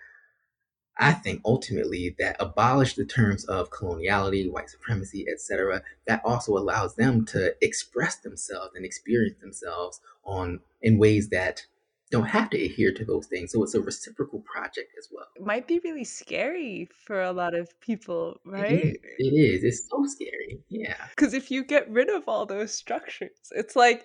I 0.99 1.13
think 1.13 1.41
ultimately 1.45 2.15
that 2.19 2.37
abolish 2.39 2.95
the 2.95 3.07
terms 3.07 3.45
of 3.47 3.71
coloniality, 3.71 4.51
white 4.51 4.69
supremacy, 4.69 5.27
etc. 5.27 5.83
That 6.07 6.21
also 6.25 6.57
allows 6.57 6.95
them 6.95 7.25
to 7.27 7.55
express 7.63 8.17
themselves 8.17 8.75
and 8.77 8.85
experience 8.85 9.39
themselves 9.41 10.01
on 10.25 10.61
in 10.83 10.99
ways 10.99 11.31
that 11.31 11.67
don't 12.13 12.29
have 12.29 12.51
to 12.51 12.63
adhere 12.65 12.93
to 12.93 13.05
those 13.05 13.27
things. 13.27 13.51
So 13.53 13.63
it's 13.65 13.75
a 13.75 13.81
reciprocal 13.81 14.41
project 14.41 14.93
as 14.99 15.09
well. 15.11 15.27
It 15.35 15.45
might 15.45 15.67
be 15.67 15.81
really 15.83 16.05
scary 16.05 16.89
for 17.07 17.23
a 17.23 17.33
lot 17.33 17.55
of 17.55 17.69
people, 17.81 18.39
right? 18.45 18.71
It 18.71 18.85
is. 18.85 18.97
It 19.19 19.35
is. 19.35 19.65
It's 19.65 19.89
so 19.91 20.05
scary. 20.07 20.61
Yeah. 20.69 21.09
Because 21.17 21.35
if 21.35 21.51
you 21.51 21.65
get 21.65 21.91
rid 21.91 22.11
of 22.11 22.29
all 22.29 22.47
those 22.47 22.73
structures, 22.73 23.31
it's 23.53 23.75
like, 23.75 24.05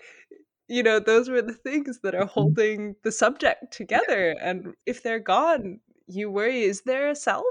you 0.69 0.83
know, 0.83 0.99
those 0.99 1.29
were 1.29 1.41
the 1.41 1.53
things 1.53 1.99
that 2.03 2.15
are 2.15 2.25
Mhm. 2.25 2.29
holding 2.29 2.95
the 3.03 3.11
subject 3.11 3.71
together. 3.71 4.35
And 4.41 4.73
if 4.85 5.03
they're 5.03 5.19
gone, 5.19 5.79
you 6.07 6.31
worry, 6.31 6.63
is 6.63 6.81
there 6.81 7.09
a 7.09 7.15
self? 7.15 7.45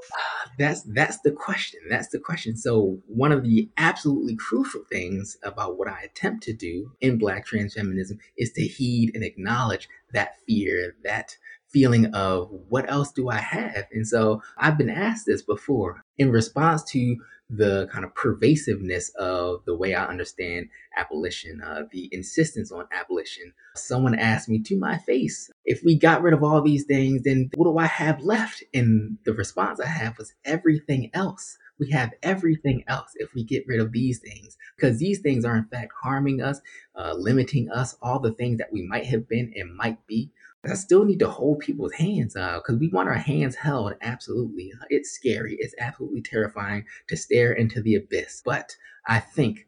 That's 0.59 0.83
that's 0.83 1.21
the 1.21 1.31
question. 1.31 1.81
That's 1.91 2.09
the 2.09 2.19
question. 2.19 2.57
So 2.57 2.99
one 3.07 3.33
of 3.33 3.43
the 3.43 3.69
absolutely 3.77 4.37
crucial 4.37 4.83
things 4.91 5.37
about 5.43 5.77
what 5.79 5.89
I 5.89 6.01
attempt 6.03 6.43
to 6.45 6.55
do 6.55 6.93
in 7.01 7.19
Black 7.19 7.45
trans 7.45 7.75
feminism 7.75 8.19
is 8.39 8.53
to 8.53 8.63
heed 8.63 9.13
and 9.15 9.23
acknowledge 9.23 9.89
that 10.13 10.37
fear, 10.47 10.95
that 11.05 11.37
feeling 11.69 12.07
of 12.15 12.49
what 12.69 12.91
else 12.91 13.13
do 13.13 13.29
I 13.29 13.39
have? 13.39 13.87
And 13.93 14.07
so 14.07 14.41
I've 14.57 14.79
been 14.79 14.89
asked 14.89 15.27
this 15.27 15.43
before 15.43 16.05
in 16.17 16.31
response 16.31 16.83
to 16.93 17.17
the 17.49 17.89
kind 17.93 18.05
of 18.05 18.15
pervasiveness 18.15 19.11
of 19.11 19.65
the 19.67 19.77
way 19.77 19.95
I 19.95 20.07
understand 20.07 20.69
abolition, 20.97 21.63
uh, 21.63 21.85
the 21.93 22.09
insistence 22.13 22.73
on 22.73 22.89
abolition. 22.93 23.53
Someone 23.77 24.19
asked 24.19 24.49
me 24.49 24.61
to 24.65 24.79
my 24.79 24.99
face, 24.99 25.51
if 25.65 25.83
we 25.85 25.97
got 25.97 26.23
rid 26.23 26.35
of 26.35 26.43
all 26.43 26.61
these 26.61 26.85
things, 26.85 27.23
then 27.23 27.51
what 27.55 27.71
do 27.71 27.79
I 27.79 27.87
have 27.87 28.21
left? 28.21 28.65
And 28.75 29.19
the 29.25 29.33
response 29.33 29.81
I 29.81 29.87
have 29.87 30.19
was 30.19 30.35
everything 30.45 31.11
else. 31.15 31.57
We 31.79 31.91
have 31.91 32.13
everything 32.23 32.85
else 32.89 33.13
if 33.17 33.35
we 33.35 33.45
get 33.45 33.67
rid 33.67 33.81
of 33.81 33.93
these 33.93 34.19
things, 34.19 34.57
because 34.77 34.99
these 34.99 35.21
things 35.21 35.45
are 35.45 35.57
in 35.57 35.67
fact 35.67 35.93
harming 36.03 36.41
us, 36.41 36.61
uh, 36.95 37.15
limiting 37.15 37.71
us, 37.71 37.97
all 38.01 38.19
the 38.19 38.33
things 38.33 38.59
that 38.59 38.73
we 38.73 38.83
might 38.83 39.05
have 39.07 39.29
been 39.29 39.53
and 39.55 39.77
might 39.77 40.05
be. 40.07 40.31
I 40.65 40.75
still 40.75 41.05
need 41.05 41.21
to 41.21 41.31
hold 41.31 41.61
people's 41.61 41.93
hands 41.93 42.35
uh, 42.35 42.59
because 42.59 42.81
we 42.81 42.89
want 42.89 43.09
our 43.09 43.15
hands 43.15 43.55
held. 43.55 43.95
Absolutely. 44.01 44.73
It's 44.91 45.11
scary. 45.11 45.57
It's 45.61 45.75
absolutely 45.79 46.23
terrifying 46.23 46.85
to 47.09 47.17
stare 47.17 47.53
into 47.53 47.81
the 47.81 47.95
abyss. 47.95 48.43
But 48.45 48.77
I 49.07 49.21
think 49.21 49.67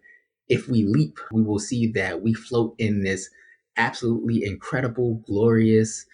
if 0.48 0.68
we 0.68 0.84
leap, 0.84 1.18
we 1.30 1.42
will 1.42 1.58
see 1.58 1.92
that 1.92 2.22
we 2.22 2.34
float 2.34 2.74
in 2.78 3.02
this 3.02 3.30
absolutely 3.76 4.44
incredible, 4.44 5.22
glorious 5.26 6.04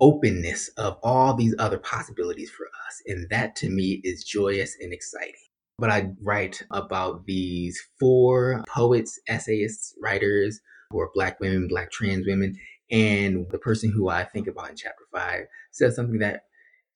openness 0.00 0.68
of 0.76 0.98
all 1.02 1.34
these 1.34 1.54
other 1.58 1.78
possibilities 1.78 2.50
for 2.50 2.66
us. 2.86 3.02
And 3.06 3.28
that 3.30 3.56
to 3.56 3.68
me 3.68 4.00
is 4.04 4.24
joyous 4.24 4.76
and 4.80 4.92
exciting. 4.92 5.34
But 5.78 5.90
I 5.90 6.10
write 6.22 6.62
about 6.70 7.26
these 7.26 7.80
four 7.98 8.62
poets, 8.68 9.18
essayists, 9.28 9.94
writers 10.00 10.60
who 10.90 11.00
are 11.00 11.10
Black 11.14 11.40
women, 11.40 11.66
Black 11.66 11.90
trans 11.90 12.26
women. 12.26 12.56
And 12.94 13.50
the 13.50 13.58
person 13.58 13.90
who 13.90 14.08
I 14.08 14.22
think 14.22 14.46
about 14.46 14.70
in 14.70 14.76
chapter 14.76 15.02
five 15.12 15.46
says 15.72 15.96
something 15.96 16.20
that 16.20 16.44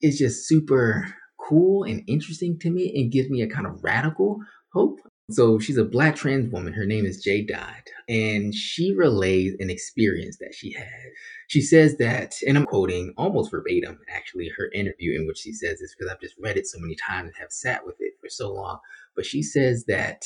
is 0.00 0.16
just 0.16 0.46
super 0.46 1.12
cool 1.40 1.82
and 1.82 2.04
interesting 2.06 2.56
to 2.60 2.70
me 2.70 2.92
and 2.94 3.10
gives 3.10 3.28
me 3.28 3.42
a 3.42 3.48
kind 3.48 3.66
of 3.66 3.82
radical 3.82 4.38
hope. 4.72 5.00
So 5.30 5.58
she's 5.58 5.76
a 5.76 5.84
black 5.84 6.14
trans 6.14 6.52
woman. 6.52 6.72
Her 6.72 6.86
name 6.86 7.04
is 7.04 7.20
Jay 7.20 7.44
Dodd, 7.44 7.82
and 8.08 8.54
she 8.54 8.94
relays 8.94 9.56
an 9.58 9.70
experience 9.70 10.38
that 10.38 10.54
she 10.54 10.72
had. 10.72 11.10
She 11.48 11.60
says 11.62 11.96
that, 11.96 12.34
and 12.46 12.56
I'm 12.56 12.64
quoting 12.64 13.12
almost 13.18 13.50
verbatim, 13.50 13.98
actually, 14.08 14.50
her 14.56 14.70
interview 14.72 15.18
in 15.18 15.26
which 15.26 15.38
she 15.38 15.52
says 15.52 15.80
this 15.80 15.94
because 15.94 16.10
I've 16.10 16.20
just 16.20 16.36
read 16.40 16.56
it 16.56 16.68
so 16.68 16.78
many 16.78 16.94
times 16.94 17.26
and 17.26 17.36
have 17.40 17.50
sat 17.50 17.84
with 17.84 17.96
it 17.98 18.14
for 18.20 18.28
so 18.28 18.52
long. 18.54 18.78
But 19.16 19.26
she 19.26 19.42
says 19.42 19.84
that 19.86 20.24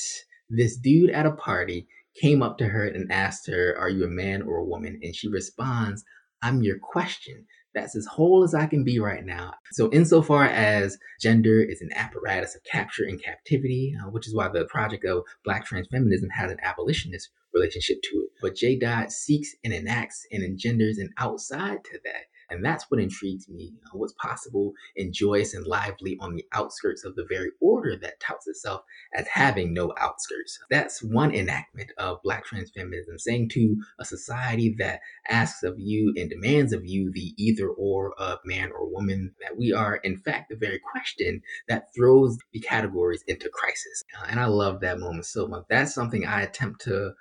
this 0.51 0.77
dude 0.77 1.11
at 1.11 1.27
a 1.27 1.33
party 1.33 1.89
came 2.21 2.43
up 2.43 2.59
to 2.59 2.69
her 2.69 2.87
and 2.87 3.11
asked 3.11 3.49
her, 3.49 3.77
Are 3.79 3.89
you 3.89 4.05
a 4.05 4.09
man 4.09 4.43
or 4.43 4.59
a 4.59 4.65
woman? 4.65 4.99
And 5.03 5.15
she 5.15 5.29
responds, 5.29 6.05
I'm 6.43 6.63
your 6.63 6.79
question. 6.79 7.47
That's 7.75 7.97
as 7.97 8.07
whole 8.07 8.45
as 8.45 8.55
I 8.55 8.67
can 8.67 8.85
be 8.85 8.99
right 8.99 9.25
now. 9.25 9.55
So, 9.73 9.91
insofar 9.93 10.45
as 10.45 10.99
gender 11.21 11.63
is 11.63 11.81
an 11.81 11.91
apparatus 11.95 12.55
of 12.55 12.63
capture 12.65 13.05
and 13.05 13.23
captivity, 13.23 13.95
uh, 13.99 14.11
which 14.11 14.27
is 14.27 14.35
why 14.35 14.49
the 14.49 14.67
project 14.67 15.07
of 15.07 15.23
Black 15.45 15.65
trans 15.65 15.89
feminism 15.89 16.29
has 16.31 16.51
an 16.51 16.59
abolitionist 16.63 17.31
relationship 17.55 18.03
to 18.03 18.17
it. 18.25 18.31
But 18.41 18.57
Jay 18.57 18.79
Dodd 18.79 19.13
seeks 19.13 19.55
and 19.65 19.73
enacts 19.73 20.27
and 20.31 20.43
engenders 20.43 20.99
an 20.99 21.11
outside 21.19 21.85
to 21.85 21.99
that. 22.05 22.25
And 22.51 22.63
that's 22.63 22.91
what 22.91 23.01
intrigues 23.01 23.49
me 23.49 23.73
what's 23.93 24.13
possible 24.15 24.73
and 24.97 25.13
joyous 25.13 25.55
and 25.55 25.67
lively 25.67 26.19
on 26.21 26.35
the 26.35 26.45
outskirts 26.53 27.03
of 27.03 27.17
the 27.17 27.25
very 27.27 27.51
order 27.61 27.97
that 27.97 28.21
touts 28.21 28.47
itself 28.47 28.83
as 29.15 29.27
having 29.27 29.73
no 29.73 29.95
outskirts. 29.99 30.59
That's 30.71 31.03
one 31.03 31.35
enactment 31.35 31.93
of 31.97 32.23
Black 32.23 32.45
trans 32.45 32.71
feminism, 32.71 33.19
saying 33.19 33.49
to 33.51 33.77
a 33.99 34.05
society 34.05 34.75
that 34.79 35.01
asks 35.31 35.63
of 35.63 35.79
you 35.79 36.13
and 36.17 36.29
demands 36.29 36.75
of 36.75 36.85
you 36.85 37.11
the 37.13 37.33
either 37.39 37.69
or 37.69 38.13
of 38.19 38.39
man 38.45 38.71
or 38.71 38.93
woman 38.93 39.35
that 39.41 39.57
we 39.57 39.73
are, 39.73 39.97
in 39.97 40.19
fact, 40.19 40.51
the 40.51 40.57
very 40.57 40.79
question 40.79 41.41
that 41.69 41.95
throws 41.95 42.37
the 42.53 42.61
categories 42.61 43.25
into 43.27 43.49
crisis. 43.49 44.05
And 44.29 44.39
I 44.39 44.47
love 44.47 44.81
that 44.81 44.99
moment 44.99 45.25
so 45.25 45.47
much. 45.47 45.65
That's 45.71 45.95
something 45.95 46.27
I 46.27 46.43
attempt 46.43 46.83
to 46.83 47.13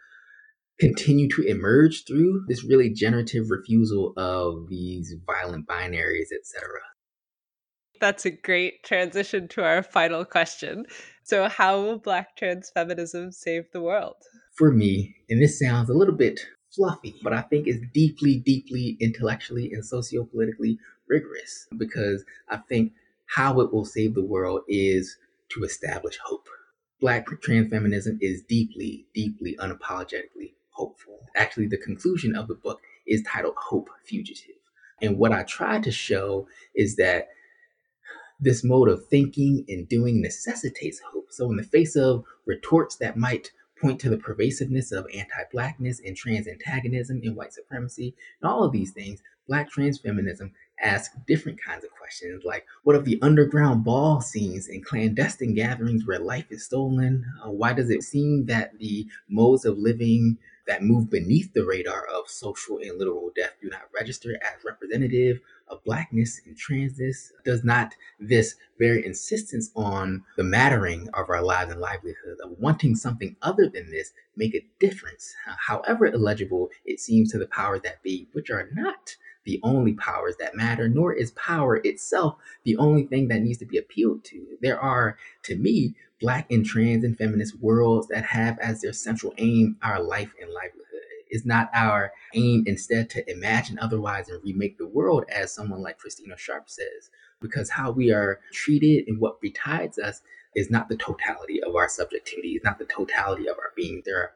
continue 0.82 1.28
to 1.30 1.44
emerge 1.44 2.06
through 2.06 2.44
this 2.48 2.64
really 2.64 2.90
generative 2.90 3.52
refusal 3.52 4.14
of 4.18 4.68
these 4.68 5.14
violent 5.28 5.68
binaries, 5.68 6.32
etc. 6.36 6.80
That's 8.00 8.26
a 8.26 8.32
great 8.32 8.84
transition 8.84 9.48
to 9.50 9.64
our 9.64 9.84
final 9.84 10.26
question. 10.26 10.88
So, 11.24 11.48
how 11.48 11.80
will 11.80 12.00
Black 12.00 12.36
trans 12.36 12.72
feminism 12.72 13.32
save 13.32 13.72
the 13.72 13.82
world? 13.82 14.16
For 14.56 14.72
me, 14.72 15.16
and 15.30 15.40
this 15.40 15.60
sounds 15.60 15.88
a 15.92 15.94
little 15.94 16.16
bit 16.16 16.40
fluffy, 16.76 17.14
but 17.22 17.32
I 17.32 17.42
think 17.42 17.68
it's 17.68 17.86
deeply, 17.94 18.40
deeply 18.40 18.98
intellectually 19.00 19.72
and 19.72 19.84
sociopolitically 19.84 20.78
rigorous 21.08 21.68
because 21.78 22.26
I 22.50 22.58
think 22.58 22.94
how 23.28 23.60
it 23.60 23.72
will 23.72 23.86
save 23.86 24.16
the 24.16 24.26
world 24.26 24.62
is 24.68 25.16
to 25.50 25.64
establish 25.64 26.18
hope. 26.26 26.48
Black 27.00 27.28
trans 27.44 27.70
feminism 27.70 28.18
is 28.20 28.42
deeply, 28.42 29.06
deeply 29.14 29.56
unapologetically 29.60 30.54
hopeful. 30.82 31.20
Actually, 31.36 31.68
the 31.68 31.78
conclusion 31.78 32.36
of 32.36 32.48
the 32.48 32.56
book 32.56 32.82
is 33.06 33.22
titled 33.22 33.54
Hope 33.56 33.88
Fugitive. 34.04 34.56
And 35.00 35.20
what 35.20 35.32
I 35.32 35.44
try 35.44 35.80
to 35.80 35.92
show 35.92 36.48
is 36.76 36.96
that 36.96 37.30
this 38.40 38.64
mode 38.64 38.90
of 38.90 39.06
thinking 39.06 39.64
and 39.70 39.88
doing 39.88 40.22
necessitates 40.22 41.00
hope. 41.00 41.28
So, 41.30 41.52
in 41.52 41.58
the 41.58 41.64
face 41.64 41.96
of 41.96 42.26
retorts 42.48 42.96
that 42.96 43.16
might 43.16 43.52
point 43.80 44.00
to 44.02 44.10
the 44.10 44.18
pervasiveness 44.18 44.92
of 44.92 45.06
anti 45.14 45.44
Blackness 45.52 46.02
and 46.04 46.18
trans 46.18 46.48
antagonism 46.48 47.22
and 47.24 47.36
white 47.36 47.54
supremacy 47.54 48.16
and 48.42 48.50
all 48.50 48.64
of 48.64 48.72
these 48.72 48.92
things, 48.92 49.22
Black 49.48 49.70
trans 49.70 50.00
feminism 50.00 50.52
asks 50.82 51.16
different 51.28 51.62
kinds 51.62 51.84
of 51.84 51.92
questions 51.92 52.44
like 52.44 52.66
what 52.84 52.96
of 52.96 53.06
the 53.06 53.20
underground 53.22 53.84
ball 53.84 54.20
scenes 54.20 54.68
and 54.68 54.84
clandestine 54.84 55.54
gatherings 55.54 56.08
where 56.08 56.20
life 56.20 56.46
is 56.50 56.66
stolen? 56.66 57.24
Uh, 57.44 57.52
why 57.52 57.74
does 57.74 57.90
it 57.90 58.02
seem 58.04 58.46
that 58.48 58.78
the 58.80 59.06
modes 59.30 59.66
of 59.66 59.78
living 59.78 60.38
that 60.68 60.84
move 60.84 61.10
beneath 61.10 61.54
the 61.54 61.66
radar 61.66 62.06
of 62.06 62.30
social 62.30 62.78
and 62.78 62.98
literal 62.98 63.32
death 63.36 63.54
do 63.62 63.70
not 63.70 63.90
register 63.94 64.38
as 64.42 64.64
representative 64.66 65.40
of 65.68 65.84
blackness 65.84 66.42
and 66.46 66.58
transness? 66.58 67.32
Does 67.44 67.64
not 67.64 67.96
this 68.20 68.56
very 68.78 69.06
insistence 69.06 69.72
on 69.76 70.24
the 70.38 70.44
mattering 70.44 71.10
of 71.14 71.30
our 71.30 71.42
lives 71.42 71.72
and 71.72 71.82
livelihood, 71.82 72.38
of 72.44 72.52
wanting 72.60 72.96
something 72.96 73.36
other 73.42 73.68
than 73.68 73.90
this, 73.92 74.12
make 74.36 74.56
a 74.56 74.66
difference? 74.80 75.34
However 75.46 76.08
illegible 76.08 76.70
it 76.86 77.00
seems 77.00 77.32
to 77.32 77.38
the 77.38 77.48
powers 77.48 77.82
that 77.84 78.04
be, 78.04 78.28
which 78.34 78.50
are 78.50 78.70
not 78.74 79.16
the 79.44 79.60
only 79.64 79.94
powers 79.94 80.36
that 80.40 80.56
matter, 80.56 80.88
nor 80.88 81.14
is 81.14 81.32
power 81.32 81.78
itself 81.84 82.36
the 82.64 82.78
only 82.78 83.04
thing 83.04 83.28
that 83.28 83.42
needs 83.42 83.58
to 83.60 83.66
be 83.66 83.78
appealed 83.78 84.24
to. 84.26 84.46
There 84.62 84.80
are, 84.80 85.18
to 85.44 85.56
me, 85.56 85.96
black 86.20 86.52
and 86.52 86.66
trans 86.66 87.04
and 87.04 87.18
feminist 87.18 87.60
worlds 87.60 88.08
that 88.08 88.24
have 88.26 88.60
as 88.60 88.82
their 88.82 88.94
central 88.94 89.34
aim 89.38 89.78
our 89.82 90.02
life 90.02 90.32
and 90.40 90.52
livelihood. 90.52 90.82
It's 91.30 91.46
not 91.46 91.70
our 91.74 92.12
aim 92.36 92.64
instead 92.68 93.10
to 93.12 93.32
imagine 93.32 93.80
otherwise 93.80 94.30
and 94.30 94.44
remake 94.44 94.78
the 94.78 94.88
world, 94.88 95.24
as 95.30 95.54
someone 95.54 95.82
like 95.82 95.98
Christina 95.98 96.38
Sharpe 96.38 96.70
says? 96.70 97.10
Because 97.42 97.70
how 97.70 97.92
we 97.92 98.12
are 98.12 98.42
treated 98.52 99.08
and 99.08 99.20
what 99.20 99.42
betides 99.42 99.98
us 99.98 100.22
is 100.56 100.70
not 100.70 100.90
the 100.90 100.98
totality 100.98 101.64
of 101.64 101.76
our 101.76 101.88
subjectivity, 101.88 102.50
it's 102.50 102.66
not 102.66 102.78
the 102.78 102.86
totality 102.86 103.48
of 103.48 103.58
our 103.58 103.72
being. 103.76 104.04
There 104.06 104.18
are 104.18 104.32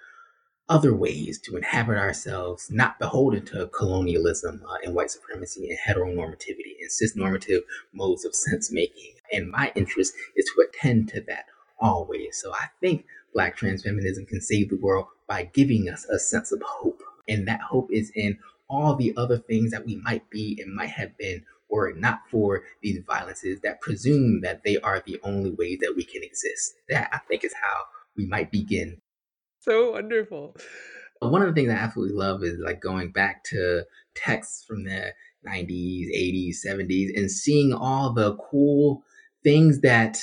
other 0.67 0.95
ways 0.95 1.39
to 1.39 1.55
inhabit 1.55 1.97
ourselves, 1.97 2.71
not 2.71 2.97
beholden 2.99 3.45
to 3.45 3.67
colonialism 3.67 4.63
uh, 4.67 4.75
and 4.83 4.95
white 4.95 5.11
supremacy 5.11 5.69
and 5.69 5.77
heteronormativity 5.77 6.75
and 6.81 6.89
cisnormative 6.89 7.61
modes 7.93 8.25
of 8.25 8.33
sense 8.33 8.71
making. 8.71 9.13
And 9.31 9.51
my 9.51 9.71
interest 9.75 10.13
is 10.35 10.45
to 10.45 10.65
attend 10.67 11.09
to 11.09 11.21
that 11.21 11.45
always. 11.79 12.41
So 12.41 12.51
I 12.53 12.67
think 12.81 13.05
Black 13.33 13.55
trans 13.57 13.83
feminism 13.83 14.25
can 14.25 14.41
save 14.41 14.69
the 14.69 14.77
world 14.77 15.07
by 15.27 15.43
giving 15.43 15.89
us 15.89 16.05
a 16.05 16.17
sense 16.17 16.51
of 16.51 16.61
hope. 16.65 17.01
And 17.27 17.47
that 17.47 17.61
hope 17.61 17.89
is 17.91 18.11
in 18.15 18.39
all 18.69 18.95
the 18.95 19.13
other 19.17 19.37
things 19.37 19.71
that 19.71 19.85
we 19.85 19.97
might 19.97 20.29
be 20.29 20.59
and 20.61 20.73
might 20.73 20.89
have 20.89 21.17
been 21.17 21.43
were 21.69 21.89
it 21.89 21.97
not 21.97 22.21
for 22.31 22.63
these 22.81 23.03
violences 23.05 23.59
that 23.61 23.81
presume 23.81 24.41
that 24.41 24.63
they 24.63 24.77
are 24.77 25.03
the 25.05 25.19
only 25.23 25.51
way 25.51 25.75
that 25.75 25.93
we 25.95 26.03
can 26.03 26.23
exist. 26.23 26.75
That 26.89 27.09
I 27.11 27.19
think 27.27 27.43
is 27.43 27.53
how 27.53 27.83
we 28.15 28.25
might 28.25 28.51
begin. 28.51 29.01
So 29.65 29.93
wonderful. 29.93 30.55
One 31.21 31.41
of 31.41 31.47
the 31.47 31.53
things 31.53 31.71
I 31.71 31.75
absolutely 31.75 32.15
love 32.15 32.43
is 32.43 32.59
like 32.59 32.81
going 32.81 33.11
back 33.11 33.43
to 33.45 33.83
texts 34.13 34.63
from 34.63 34.83
the 34.83 35.13
90s, 35.43 36.07
80s, 36.13 36.63
70s, 36.63 37.17
and 37.17 37.31
seeing 37.31 37.73
all 37.73 38.13
the 38.13 38.35
cool 38.37 39.03
things 39.43 39.81
that 39.81 40.21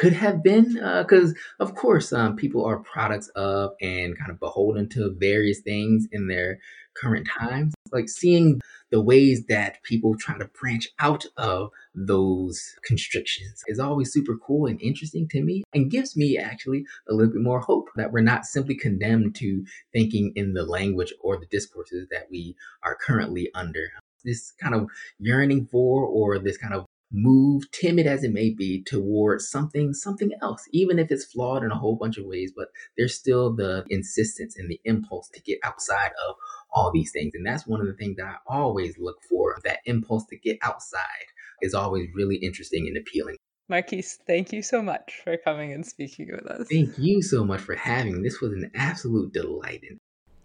could 0.00 0.12
have 0.12 0.42
been 0.42 0.74
because 0.74 1.32
uh, 1.32 1.62
of 1.62 1.74
course 1.74 2.12
um, 2.12 2.36
people 2.36 2.64
are 2.64 2.78
products 2.78 3.28
of 3.36 3.72
and 3.80 4.18
kind 4.18 4.30
of 4.30 4.40
beholden 4.40 4.88
to 4.88 5.14
various 5.18 5.60
things 5.60 6.08
in 6.12 6.28
their 6.28 6.58
current 6.94 7.28
times. 7.28 7.74
Like 7.90 8.08
seeing 8.08 8.60
the 8.90 9.02
ways 9.02 9.44
that 9.46 9.82
people 9.82 10.16
try 10.16 10.38
to 10.38 10.46
branch 10.46 10.88
out 10.98 11.24
of 11.36 11.70
those 11.94 12.74
constrictions 12.84 13.62
is 13.66 13.78
always 13.78 14.12
super 14.12 14.36
cool 14.36 14.66
and 14.66 14.80
interesting 14.80 15.28
to 15.28 15.42
me 15.42 15.62
and 15.74 15.90
gives 15.90 16.16
me 16.16 16.38
actually 16.38 16.84
a 17.08 17.14
little 17.14 17.32
bit 17.32 17.42
more 17.42 17.60
hope 17.60 17.88
that 17.96 18.12
we're 18.12 18.20
not 18.20 18.46
simply 18.46 18.74
condemned 18.74 19.34
to 19.36 19.64
thinking 19.92 20.32
in 20.36 20.54
the 20.54 20.64
language 20.64 21.12
or 21.20 21.36
the 21.36 21.46
discourses 21.46 22.08
that 22.10 22.28
we 22.30 22.56
are 22.82 22.96
currently 22.96 23.50
under. 23.54 23.90
This 24.24 24.52
kind 24.62 24.74
of 24.74 24.86
yearning 25.18 25.66
for 25.66 26.04
or 26.04 26.38
this 26.38 26.56
kind 26.56 26.74
of 26.74 26.86
move, 27.12 27.70
timid 27.70 28.06
as 28.06 28.24
it 28.24 28.32
may 28.32 28.50
be, 28.50 28.82
towards 28.82 29.48
something, 29.48 29.92
something 29.92 30.30
else, 30.40 30.66
even 30.72 30.98
if 30.98 31.10
it's 31.10 31.24
flawed 31.24 31.62
in 31.62 31.70
a 31.70 31.78
whole 31.78 31.96
bunch 31.96 32.18
of 32.18 32.24
ways, 32.24 32.52
but 32.56 32.68
there's 32.96 33.14
still 33.14 33.54
the 33.54 33.84
insistence 33.88 34.56
and 34.56 34.70
the 34.70 34.80
impulse 34.84 35.28
to 35.28 35.40
get 35.42 35.58
outside 35.62 36.12
of 36.28 36.36
all 36.72 36.90
these 36.90 37.12
things. 37.12 37.34
And 37.34 37.46
that's 37.46 37.66
one 37.66 37.80
of 37.80 37.86
the 37.86 37.94
things 37.94 38.16
that 38.16 38.26
I 38.26 38.36
always 38.46 38.98
look 38.98 39.18
for. 39.28 39.58
That 39.64 39.80
impulse 39.84 40.24
to 40.26 40.36
get 40.36 40.58
outside 40.62 41.26
is 41.60 41.74
always 41.74 42.08
really 42.14 42.36
interesting 42.36 42.86
and 42.88 42.96
appealing. 42.96 43.36
Marquis, 43.68 44.02
thank 44.26 44.52
you 44.52 44.62
so 44.62 44.82
much 44.82 45.20
for 45.22 45.36
coming 45.36 45.72
and 45.72 45.86
speaking 45.86 46.28
with 46.32 46.46
us. 46.46 46.66
Thank 46.68 46.98
you 46.98 47.22
so 47.22 47.44
much 47.44 47.60
for 47.60 47.74
having 47.74 48.16
me. 48.16 48.22
This 48.22 48.40
was 48.40 48.52
an 48.52 48.70
absolute 48.74 49.32
delight. 49.32 49.82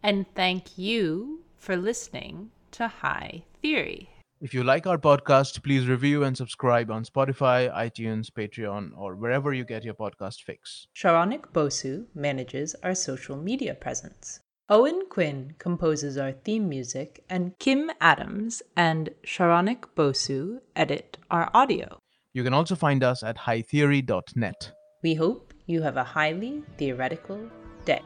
And 0.04 0.26
thank 0.36 0.78
you 0.78 1.44
for 1.58 1.76
listening 1.76 2.52
to 2.72 2.88
High 2.88 3.44
Theory. 3.62 4.10
If 4.40 4.54
you 4.54 4.64
like 4.64 4.86
our 4.86 5.00
podcast, 5.00 5.64
please 5.64 5.88
review 5.88 6.24
and 6.24 6.38
subscribe 6.38 6.92
on 6.92 7.04
Spotify, 7.06 7.74
iTunes, 7.74 8.30
Patreon, 8.30 8.92
or 8.96 9.16
wherever 9.16 9.52
you 9.52 9.66
get 9.66 9.84
your 9.84 9.96
podcast 9.96 10.44
fix. 10.44 10.86
Saronik 10.96 11.52
Bosu 11.54 12.06
manages 12.14 12.76
our 12.84 12.94
social 12.94 13.36
media 13.36 13.74
presence. 13.74 14.40
Owen 14.70 15.04
Quinn 15.10 15.56
composes 15.58 16.20
our 16.20 16.34
theme 16.34 16.70
music, 16.70 17.24
and 17.30 17.58
Kim 17.58 17.90
Adams 18.00 18.62
and 18.76 19.10
Saronik 19.26 19.86
Bosu 19.96 20.60
edit 20.76 21.18
our 21.32 21.50
audio. 21.56 21.98
You 22.34 22.44
can 22.44 22.54
also 22.54 22.76
find 22.76 23.04
us 23.04 23.24
at 23.24 23.38
hightheory.net. 23.38 24.72
We 25.02 25.16
hope 25.16 25.52
you 25.66 25.82
have 25.82 25.98
a 25.98 26.04
highly 26.04 26.62
theoretical 26.78 27.40
day. 27.86 28.02